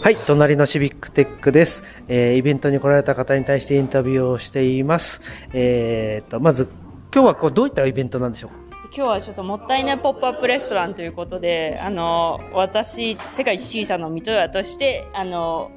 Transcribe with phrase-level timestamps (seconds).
[0.00, 1.84] はい、隣のシビックテックです。
[2.08, 5.20] えーイベントに来られた方に対してインタビューをしています。
[5.52, 6.68] えーっと、まず、
[7.14, 8.50] 今日はこうどういったイベントなんでしょう？
[8.94, 15.70] 今日はちょっともったいないポップアップレストランということで、あの、私、世界一小さな水戸屋として、あの、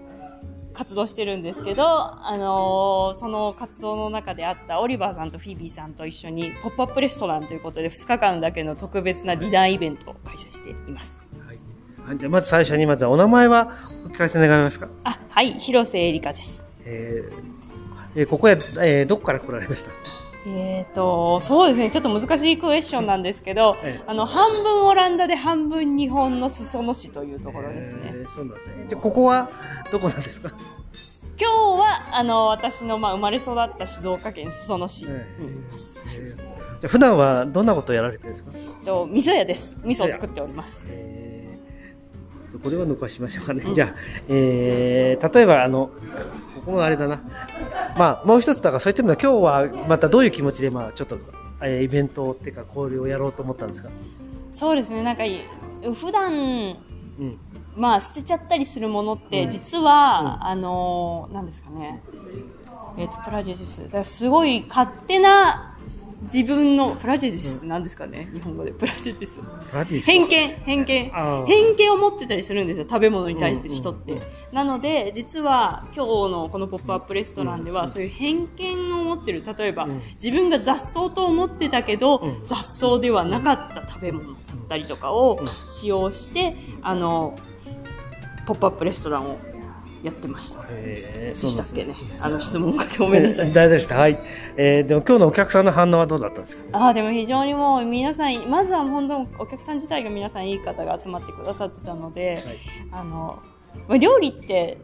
[0.74, 11.25] 活動してるんですけど、あのその活動の中であったオリバーさんとフィービーさんと一緒に、ポップアップレストランということで、2日間だけの特別なディナーイベントを開催しています。
[12.06, 13.72] はい、じゃあまず最初に、まずはお名前は
[14.06, 14.90] お聞かせ願えますか？
[15.04, 16.64] あ、はい、広瀬えりかです。
[16.86, 17.56] えー
[18.18, 19.92] えーここへ、えーどこから来られました？
[20.48, 28.00] えーと、そうですね、ちょっと難しいクエスチョンなんですけど、ええあの、半分オランダで半分日本の裾野市というところですね。
[28.04, 28.86] えーそうなんですね。
[28.88, 29.50] じゃあここは
[29.92, 30.52] どこなんですか？
[31.42, 35.14] 今日は、あの、私の、まあ、生まれ育った静岡県裾野市にい
[35.72, 36.00] ます。
[36.16, 38.52] えーじゃあ普段はどんなことをやられてるんですか？
[38.54, 39.80] えっと、味噌屋です。
[39.84, 40.86] 味噌を作っております。
[40.90, 41.35] えー
[42.64, 43.64] これは抜かしましょうかね。
[43.74, 43.96] じゃあ、
[44.30, 45.90] えー例えば、あの、
[46.66, 47.22] ここがあれだな。
[47.98, 51.18] まあ、もう一つだから、そういった意味では、今日はまたどういう気持ちで、まあ、ちょっと、
[51.62, 53.90] えーイベントっていうか、交流をやろうと思ったんですか？
[54.52, 55.24] そうですね、なんか、
[55.94, 57.38] 普段、うん。
[57.76, 62.02] まあ、捨てちゃったりするものって、実は、あの、なんですかね、
[62.98, 63.84] えっ、と、プラジェジス。
[63.84, 65.75] だからすごい勝手な
[66.26, 68.72] 自分の、プラジェジスって何ですかね、日本語で。
[68.72, 69.40] プラジェディス。
[70.06, 71.12] 偏見、偏見。
[71.46, 74.22] 偏見を持ってたりするんですよ、食べ物に対して人って。
[74.52, 84.36] なので、実は今日のこのポップアップレストランでは、そういう偏見を持ってる、例えば、自分が雑草と思ってたけど、雑草ではなかった食べ物だっ
[84.68, 87.38] たりとかを使用して、あの、
[88.46, 89.38] ポップアップレストランを
[90.06, 90.64] やってました。
[90.70, 91.96] えーでしたっけね。
[92.20, 93.52] あの質問がごめんなさい。
[93.52, 93.98] 大丈夫でした。
[93.98, 94.18] はい。
[94.56, 96.64] えーでも今日のお客さんの反応はどうだったんですか？
[96.78, 102.38] ああでも非常にもう皆さんまずは本当お客さん自体が皆さんいい方が集まってくださってたので、
[102.92, 103.40] あの
[103.88, 104.78] まあ料理って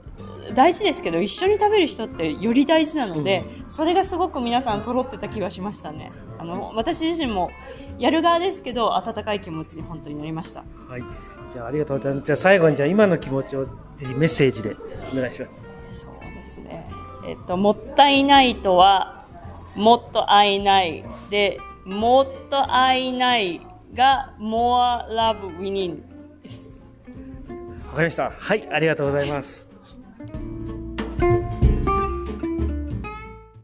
[0.53, 7.51] 大事ですけど一緒に食べる人ってより大事なので、それがすごく皆さん揃ってた気はしましたねあの私自身も
[7.99, 11.03] やる側ですけど温かい気持ちに本当になりましたはい。
[11.53, 12.25] じゃあ、ありがとうございます。
[12.25, 13.67] じゃあ、最後に、じゃあ、今の気持ちを、
[14.01, 14.75] ぜひメッセージで
[15.13, 15.61] お願いします。
[15.91, 16.89] そうですね
[17.23, 19.25] えっともったいないとは
[19.75, 23.61] もっと愛ないでもっと愛ない
[23.93, 26.01] が more love winning
[26.41, 26.77] です
[27.89, 28.29] わかりました。
[28.29, 28.67] はい。
[28.71, 29.70] ありがとうございます。